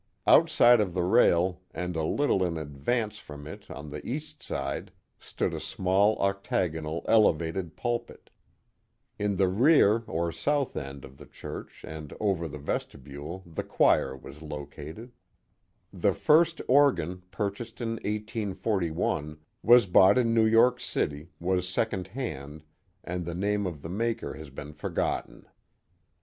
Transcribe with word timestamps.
Outside 0.25 0.81
of 0.81 0.95
the 0.95 1.03
rail, 1.03 1.61
and 1.75 1.95
a 1.95 2.01
little 2.03 2.43
in 2.43 2.57
advance 2.57 3.19
from 3.19 3.45
it 3.45 3.69
on 3.69 3.89
the 3.89 4.03
east 4.03 4.41
side, 4.41 4.91
stood 5.19 5.53
a 5.53 5.59
small 5.59 6.17
octagonal 6.17 7.05
elevated 7.07 7.75
pulpit. 7.77 8.31
In 9.19 9.35
the 9.35 9.47
rear. 9.47 9.99
Queen 9.99 10.19
Anne's 10.25 10.37
Chapel 10.37 10.55
93 10.55 10.55
or 10.55 10.65
south 10.71 10.75
end, 10.75 11.05
of 11.05 11.17
the 11.17 11.25
church 11.27 11.85
and 11.87 12.13
over 12.19 12.47
the 12.47 12.57
vestibule, 12.57 13.43
the 13.45 13.61
choir 13.61 14.17
was 14.17 14.41
located. 14.41 15.11
The 15.93 16.15
first 16.15 16.61
organ, 16.67 17.21
purchased 17.29 17.79
in 17.79 17.89
1841, 17.97 19.37
was 19.61 19.85
bought 19.85 20.17
in 20.17 20.33
New 20.33 20.47
York 20.47 20.79
City, 20.79 21.29
was 21.39 21.69
second 21.69 22.07
hand, 22.07 22.63
and 23.03 23.23
the 23.23 23.35
name 23.35 23.67
of 23.67 23.83
the 23.83 23.87
maker 23.89 24.33
has 24.33 24.49
been 24.49 24.73
forgotten. 24.73 25.45